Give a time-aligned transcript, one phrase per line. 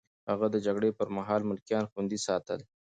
[0.29, 2.59] هغه د جګړې پر مهال ملکيان خوندي ساتل.